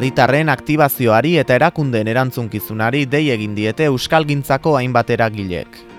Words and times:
herritarren 0.00 0.48
aktibazioari 0.48 1.34
eta 1.42 1.58
erakunden 1.58 2.08
erantzunkizunari 2.08 3.04
dei 3.14 3.26
egin 3.34 3.52
diete 3.58 3.90
euskalgintzako 3.90 4.78
hainbat 4.78 5.12
eragilek. 5.18 5.89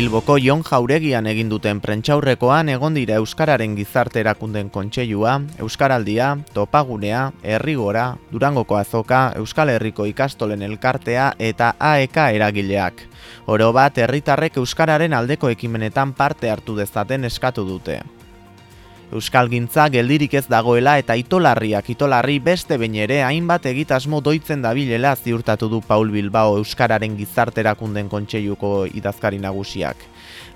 Bilboko 0.00 0.38
Jon 0.40 0.62
Jauregian 0.64 1.26
egin 1.28 1.50
duten 1.52 1.80
prentxaurrekoan 1.84 2.70
egon 2.72 2.94
dira 2.96 3.18
Euskararen 3.20 3.74
gizarte 3.76 4.22
erakunden 4.22 4.70
kontseilua, 4.72 5.34
Euskaraldia, 5.60 6.28
Topagunea, 6.54 7.26
Herrigora, 7.44 8.04
Durangoko 8.30 8.78
Azoka, 8.78 9.18
Euskal 9.36 9.68
Herriko 9.74 10.06
ikastolen 10.08 10.64
elkartea 10.64 11.26
eta 11.50 11.74
AEK 11.90 12.16
eragileak. 12.38 13.02
Oro 13.44 13.74
bat, 13.76 14.00
herritarrek 14.00 14.56
Euskararen 14.62 15.12
aldeko 15.12 15.52
ekimenetan 15.52 16.16
parte 16.16 16.48
hartu 16.48 16.78
dezaten 16.80 17.28
eskatu 17.28 17.66
dute. 17.68 17.98
Euskal 19.10 19.48
Gintza 19.50 19.88
geldirik 19.90 20.36
ez 20.38 20.44
dagoela 20.46 20.92
eta 21.00 21.16
itolarriak 21.18 21.88
itolarri 21.90 22.36
beste 22.38 22.76
bain 22.78 22.94
ere 22.94 23.16
hainbat 23.26 23.64
egitasmo 23.66 24.20
doitzen 24.22 24.62
dabilela 24.62 25.16
ziurtatu 25.16 25.66
du 25.72 25.80
Paul 25.82 26.12
Bilbao 26.14 26.54
Euskararen 26.60 27.16
gizarterakunden 27.18 28.06
kontseiluko 28.08 28.84
idazkari 28.86 29.42
nagusiak. 29.42 30.06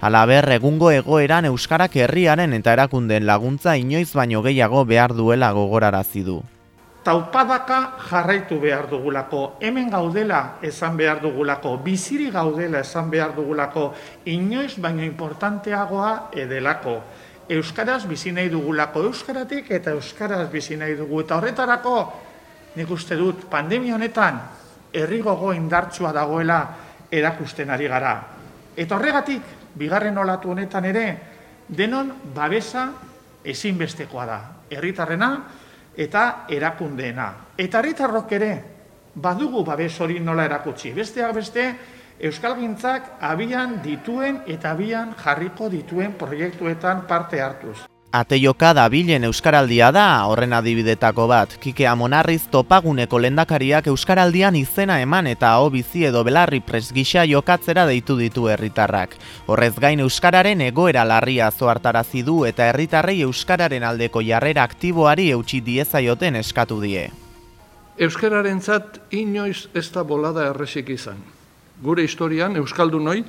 Alaber, 0.06 0.46
egungo 0.54 0.92
egoeran 0.94 1.50
Euskarak 1.50 1.98
herriaren 1.98 2.54
eta 2.54 2.76
erakunden 2.78 3.26
laguntza 3.26 3.74
inoiz 3.74 4.12
baino 4.14 4.46
gehiago 4.46 4.84
behar 4.86 5.18
duela 5.18 5.50
gogorarazi 5.50 6.22
du. 6.22 6.38
Taupadaka 7.04 7.98
jarraitu 8.06 8.60
behar 8.62 8.86
dugulako, 8.88 9.58
hemen 9.60 9.90
gaudela 9.90 10.60
esan 10.62 10.94
behar 10.96 11.18
dugulako, 11.20 11.74
biziri 11.84 12.30
gaudela 12.30 12.86
esan 12.86 13.10
behar 13.10 13.34
dugulako, 13.34 13.90
inoiz 14.24 14.78
baino 14.78 15.02
importanteagoa 15.02 16.30
edelako. 16.32 17.00
Euskaraz 17.48 18.06
bizi 18.08 18.32
nahi 18.32 18.48
dugulako 18.48 19.02
Euskaratik 19.08 19.70
eta 19.70 19.92
Euskaraz 19.92 20.48
bizi 20.52 20.76
nahi 20.76 20.94
dugu. 20.96 21.20
Eta 21.20 21.36
horretarako, 21.36 21.96
nik 22.76 22.90
uste 22.90 23.16
dut, 23.16 23.44
pandemia 23.50 23.94
honetan, 23.94 24.40
herri 24.92 25.20
gogo 25.20 25.52
indartsua 25.52 26.12
dagoela 26.12 26.60
erakusten 27.10 27.70
ari 27.70 27.88
gara. 27.88 28.14
Eta 28.76 28.96
horregatik, 28.96 29.42
bigarren 29.74 30.18
olatu 30.18 30.50
honetan 30.50 30.84
ere, 30.88 31.06
denon 31.68 32.12
babesa 32.34 32.88
ezinbestekoa 33.44 34.26
da. 34.26 34.38
Herritarrena 34.70 35.30
eta 35.96 36.46
erakundeena. 36.48 37.28
Eta 37.58 37.78
herritarrok 37.78 38.32
ere, 38.32 38.52
badugu 39.14 39.62
babes 39.64 39.92
hori 40.00 40.18
nola 40.20 40.46
erakutsi. 40.48 40.92
Besteak 40.92 41.34
beste, 41.34 41.66
Euskalgintzak 42.20 43.16
abian 43.26 43.80
dituen 43.82 44.38
eta 44.46 44.70
abian 44.70 45.16
jarriko 45.18 45.66
dituen 45.68 46.12
proiektuetan 46.14 47.08
parte 47.08 47.42
hartuz. 47.42 47.80
Ateioka 48.14 48.68
da 48.78 48.84
bilen 48.88 49.24
Euskaraldia 49.26 49.88
da, 49.90 50.22
horren 50.30 50.52
adibidetako 50.54 51.26
bat. 51.26 51.56
Kike 51.58 51.88
Amonarriz 51.90 52.44
topaguneko 52.52 53.18
lendakariak 53.18 53.88
Euskaraldian 53.90 54.54
izena 54.54 55.00
eman 55.02 55.26
eta 55.26 55.50
hau 55.56 55.66
bizi 55.74 56.04
edo 56.06 56.22
belarri 56.22 56.62
presgisa 56.62 57.26
jokatzera 57.26 57.88
deitu 57.90 58.14
ditu 58.16 58.46
herritarrak. 58.46 59.18
Horrez 59.50 59.74
gain 59.82 60.06
Euskararen 60.06 60.62
egoera 60.70 61.02
larria 61.02 61.50
zoartarazi 61.50 62.22
du 62.22 62.44
eta 62.46 62.70
herritarrei 62.70 63.20
Euskararen 63.26 63.82
aldeko 63.82 64.22
jarrera 64.22 64.62
aktiboari 64.62 65.32
eutxi 65.34 65.64
diezaioten 65.66 66.36
eskatu 66.36 66.78
die. 66.80 67.08
Euskararen 67.98 68.62
zat 68.62 69.00
inoiz 69.10 69.66
ez 69.74 69.90
da 69.90 70.06
bolada 70.06 70.52
erresik 70.54 70.94
izan 70.94 71.18
gure 71.82 72.02
historian 72.02 72.56
euskaldunoi 72.56 73.24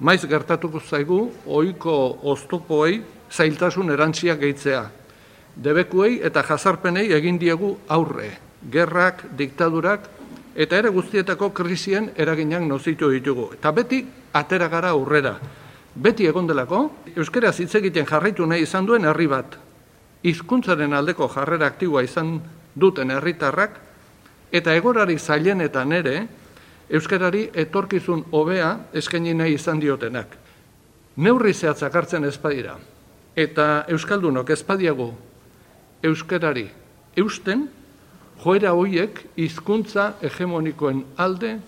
maiz 0.00 0.24
gertatuko 0.26 0.80
zaigu 0.80 1.20
ohiko 1.46 1.94
oztopoei 2.22 3.02
zailtasun 3.30 3.90
erantziak 3.92 4.40
gehitzea. 4.40 4.84
Debekuei 5.56 6.20
eta 6.24 6.42
jazarpenei 6.46 7.10
egin 7.12 7.38
diegu 7.38 7.76
aurre, 7.88 8.30
gerrak, 8.70 9.24
diktadurak 9.36 10.08
eta 10.54 10.76
ere 10.76 10.90
guztietako 10.90 11.50
krisien 11.54 12.10
eraginak 12.16 12.62
nozitu 12.62 13.10
ditugu. 13.10 13.50
Eta 13.54 13.72
beti 13.72 14.04
atera 14.32 14.68
gara 14.68 14.90
aurrera. 14.90 15.36
Beti 15.94 16.26
egondelako, 16.26 16.84
euskara 17.16 17.52
hitz 17.52 17.74
egiten 17.74 18.06
jarraitu 18.06 18.46
nahi 18.46 18.62
izan 18.62 18.86
duen 18.86 19.04
herri 19.04 19.26
bat. 19.26 19.56
Hizkuntzaren 20.22 20.92
aldeko 20.92 21.28
jarrera 21.28 21.66
aktiboa 21.66 22.02
izan 22.02 22.38
duten 22.74 23.10
herritarrak 23.10 23.78
eta 24.52 24.74
egorari 24.74 25.18
zailenetan 25.18 25.92
ere 25.92 26.16
euskarari 26.90 27.48
etorkizun 27.54 28.24
hobea 28.32 28.70
eskaini 28.92 29.34
nahi 29.34 29.54
izan 29.54 29.80
diotenak. 29.80 30.36
Neurri 31.16 31.54
zehatzak 31.54 31.94
hartzen 31.94 32.24
ezpadira 32.24 32.76
eta 33.36 33.84
euskaldunok 33.88 34.50
ezpadiago 34.50 35.12
euskarari 36.02 36.66
eusten 37.16 37.68
joera 38.44 38.72
hoiek 38.74 39.20
hizkuntza 39.36 40.14
hegemonikoen 40.22 41.04
alde 41.16 41.58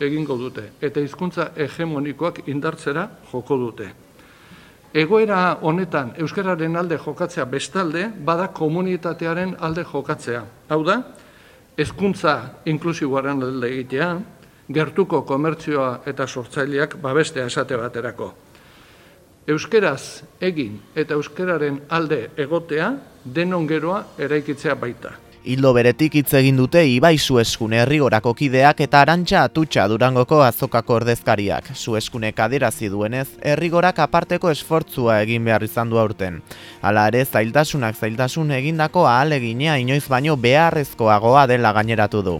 egingo 0.00 0.36
dute 0.36 0.70
eta 0.80 1.00
hizkuntza 1.00 1.52
hegemonikoak 1.56 2.42
indartzera 2.48 3.08
joko 3.32 3.56
dute. 3.56 3.92
Egoera 4.96 5.58
honetan 5.62 6.14
euskararen 6.20 6.76
alde 6.76 6.98
jokatzea 6.98 7.44
bestalde 7.44 8.06
bada 8.24 8.48
komunitatearen 8.48 9.56
alde 9.60 9.84
jokatzea. 9.84 10.44
Hau 10.68 10.82
da, 10.84 11.02
hezkuntza 11.76 12.62
inklusiboaren 12.64 13.42
alde 13.44 13.68
egitea, 13.74 14.08
gertuko 14.72 15.22
komertzioa 15.22 16.02
eta 16.06 16.26
sortzaileak 16.26 16.96
babestea 17.02 17.46
esate 17.46 17.76
baterako. 17.76 18.32
Euskeraz 19.46 20.22
egin 20.42 20.80
eta 20.94 21.14
euskeraren 21.14 21.80
alde 21.88 22.30
egotea 22.36 22.90
denon 23.24 23.66
geroa 23.66 24.02
eraikitzea 24.18 24.74
baita. 24.74 25.12
Hildo 25.46 25.70
beretik 25.76 26.16
hitz 26.18 26.32
egin 26.34 26.56
dute 26.58 26.80
Ibai 26.90 27.20
Sueskune 27.22 27.78
herrigorako 27.78 28.32
kideak 28.34 28.80
eta 28.82 29.04
Arantxa 29.04 29.44
Atutxa 29.46 29.84
Durangoko 29.86 30.40
azokako 30.42 30.96
ordezkariak. 30.96 31.68
Sueskunek 31.70 32.40
adirazi 32.42 32.88
duenez, 32.90 33.28
herrigorak 33.46 34.00
aparteko 34.02 34.50
esfortzua 34.50 35.20
egin 35.22 35.44
behar 35.46 35.62
izan 35.62 35.92
du 35.92 36.00
aurten. 36.02 36.40
Hala 36.82 37.04
ere, 37.12 37.20
zailtasunak 37.22 37.94
zailtasun 37.94 38.50
egindako 38.56 39.04
ahaleginea 39.06 39.76
inoiz 39.84 40.02
baino 40.10 40.34
beharrezkoagoa 40.34 41.46
dela 41.46 41.70
gaineratu 41.78 42.24
du. 42.26 42.34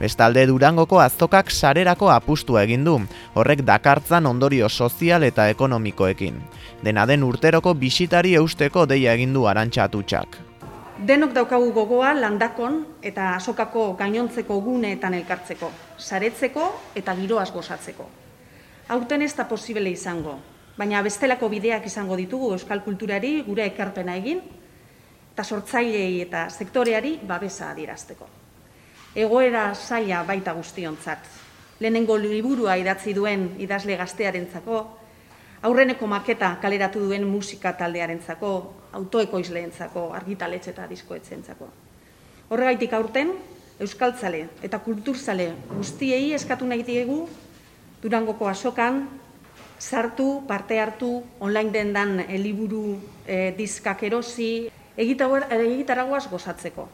Bestalde 0.00 0.42
Durangoko 0.50 0.98
azokak 0.98 1.54
sarerako 1.54 2.10
apustua 2.10 2.66
egin 2.66 2.82
du, 2.90 2.96
horrek 3.38 3.62
dakartzan 3.70 4.26
ondorio 4.26 4.66
sozial 4.68 5.22
eta 5.30 5.46
ekonomikoekin. 5.54 6.42
Dena 6.82 7.06
den 7.06 7.22
urteroko 7.22 7.78
bisitari 7.78 8.34
eusteko 8.42 8.86
deia 8.90 9.14
egin 9.14 9.38
du 9.38 9.46
Arantxa. 9.46 9.86
Denok 10.98 11.30
daukagu 11.30 11.68
gogoa 11.70 12.08
landakon 12.18 12.80
eta 13.06 13.36
asokako 13.36 13.92
gainontzeko 14.00 14.56
guneetan 14.64 15.14
elkartzeko, 15.14 15.68
saretzeko 15.94 16.64
eta 16.98 17.14
giroaz 17.14 17.52
gozatzeko. 17.54 18.06
Aurten 18.90 19.22
ez 19.22 19.30
da 19.38 19.46
posibele 19.46 19.92
izango, 19.94 20.34
baina 20.74 21.02
bestelako 21.06 21.48
bideak 21.52 21.86
izango 21.86 22.16
ditugu 22.18 22.50
euskal 22.56 22.82
kulturari 22.82 23.44
gure 23.46 23.68
ekarpena 23.70 24.16
egin, 24.18 24.42
eta 25.32 25.44
sortzailei 25.44 26.20
eta 26.24 26.48
sektoreari 26.50 27.20
babesa 27.22 27.70
adirazteko. 27.70 28.26
Egoera 29.14 29.74
saia 29.74 30.24
baita 30.26 30.56
guztiontzat. 30.58 31.30
Lehenengo 31.78 32.16
liburua 32.18 32.74
idatzi 32.74 33.14
duen 33.14 33.52
idazle 33.62 33.94
gaztearentzako, 34.02 34.82
aurreneko 35.62 36.06
maketa 36.06 36.56
kaleratu 36.62 37.00
duen 37.06 37.26
musika 37.26 37.72
taldearentzako, 37.72 38.50
autoekoizleentzako, 38.92 40.12
argitaletxe 40.14 40.70
eta 40.70 40.86
diskoetzentzako. 40.90 41.68
Horregaitik 42.50 42.92
aurten, 42.96 43.32
euskaltzale 43.80 44.48
eta 44.62 44.78
kulturzale 44.82 45.52
guztiei 45.74 46.32
eskatu 46.34 46.66
nahi 46.66 46.82
diegu 46.86 47.28
Durangoko 48.02 48.46
asokan 48.46 49.08
sartu, 49.78 50.44
parte 50.46 50.78
hartu, 50.78 51.22
online 51.40 51.72
dendan 51.74 52.20
e, 52.20 52.38
liburu 52.38 52.98
e, 53.26 53.54
diskak 53.58 54.04
erosi, 54.06 54.68
egitaragoaz 54.98 56.28
gozatzeko. 56.30 56.86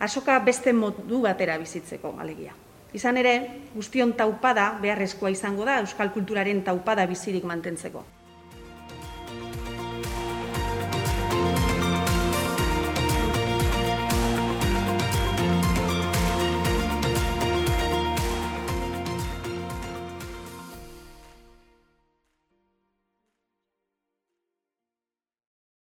Asoka 0.00 0.38
beste 0.44 0.72
modu 0.72 1.20
batera 1.24 1.58
bizitzeko, 1.60 2.14
alegia. 2.20 2.54
Izan 2.96 3.18
ere, 3.20 3.34
guztion 3.74 4.14
taupada 4.16 4.70
beharrezkoa 4.80 5.32
izango 5.34 5.66
da 5.68 5.80
euskal 5.82 6.12
kulturaren 6.14 6.62
taupada 6.64 7.04
bizirik 7.06 7.44
mantentzeko. 7.44 8.04